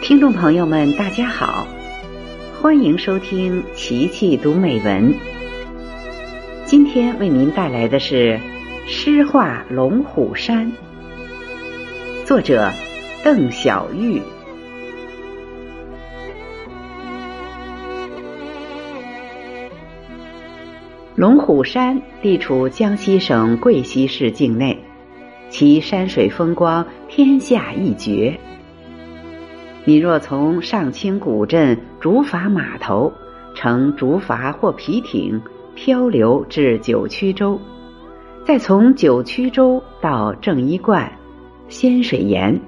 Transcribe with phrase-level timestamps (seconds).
[0.00, 1.66] 听众朋友们，大家好，
[2.62, 5.12] 欢迎收听《琪琪读美文》。
[6.64, 8.40] 今天为您带来的是
[8.88, 10.72] 《诗画龙虎山》，
[12.24, 12.72] 作者
[13.22, 14.22] 邓小玉。
[21.20, 24.74] 龙虎山地处江西省贵溪市境内，
[25.50, 28.40] 其山水风光天下一绝。
[29.84, 33.12] 你若从上清古镇竹筏码头
[33.54, 35.38] 乘竹筏或皮艇
[35.74, 37.60] 漂流至九曲洲，
[38.46, 41.06] 再从九曲洲到正一观、
[41.68, 42.58] 仙水岩，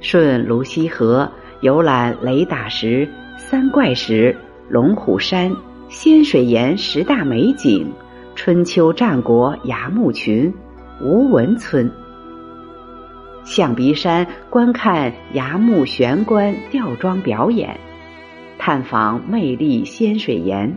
[0.00, 4.36] 顺泸溪河游览雷打石、三怪石、
[4.68, 5.54] 龙虎山、
[5.88, 7.92] 仙水岩十大美景、
[8.34, 10.52] 春秋战国崖墓群、
[11.00, 11.90] 吴文村。
[13.44, 17.78] 象鼻山观看崖木悬棺吊装表演，
[18.58, 20.76] 探访魅力仙水岩，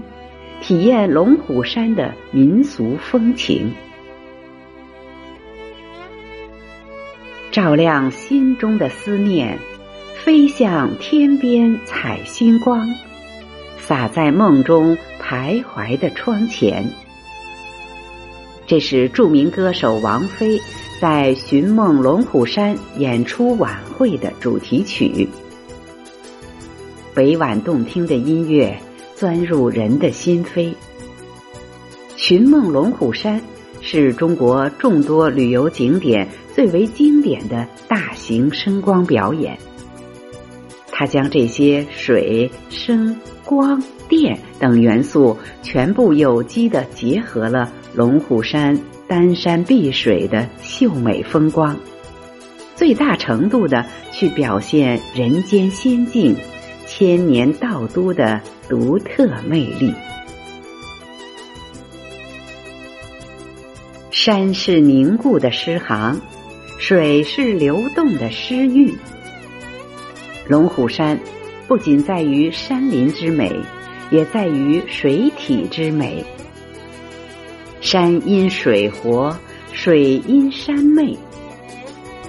[0.61, 3.73] 体验龙虎山的民俗风情，
[7.51, 9.57] 照亮心中的思念，
[10.23, 12.87] 飞向天边采星光，
[13.89, 16.87] 洒在梦中徘徊的窗前。
[18.67, 20.61] 这是著名歌手王菲。
[21.01, 25.27] 在寻梦龙虎山演出晚会的主题曲，
[27.15, 28.77] 委婉动听的音乐
[29.15, 30.73] 钻入人的心扉。
[32.17, 33.41] 寻梦龙虎山
[33.79, 39.57] 是中国众多旅游景点最为经典的大型声光表演，
[40.99, 48.77] 它将这些水、声、光电等元素全部有机的结合了龙虎山。
[49.07, 51.75] 丹山碧水的秀美风光，
[52.75, 56.35] 最大程度的去表现人间仙境、
[56.85, 59.93] 千年道都的独特魅力。
[64.11, 66.19] 山是凝固的诗行，
[66.77, 68.93] 水是流动的诗韵。
[70.49, 71.19] 龙虎山
[71.67, 73.55] 不仅在于山林之美，
[74.09, 76.25] 也在于水体之美。
[77.81, 79.37] 山因水活，
[79.71, 81.15] 水因山媚。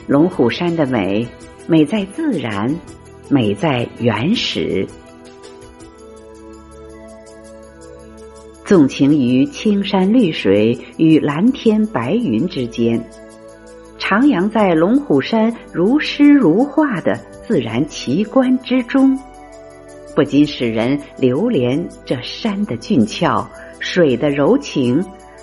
[0.06, 1.26] 龙虎山的美，
[1.66, 2.70] 美在自然，
[3.30, 4.86] 美在原始。
[8.66, 13.02] 纵情于青山绿水与蓝天白云之间，
[14.10, 17.14] 徜徉在龙虎山如诗如画的
[17.46, 19.16] 自然奇观之中，
[20.16, 23.48] 不禁使人流连这山的俊俏，
[23.78, 25.00] 水的柔情。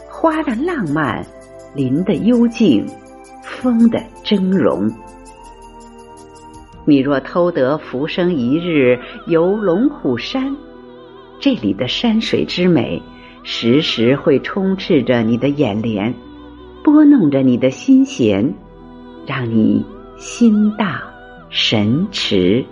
[0.09, 1.25] 花的浪漫，
[1.73, 2.85] 林的幽静，
[3.41, 4.93] 风的峥嵘。
[6.83, 10.53] 你若偷得浮生一日游龙虎山，
[11.39, 13.01] 这里的山水之美，
[13.43, 16.13] 时时会充斥着你的眼帘，
[16.87, 18.53] 拨弄着你的心弦，
[19.25, 21.01] 让你心荡
[21.49, 22.63] 神驰。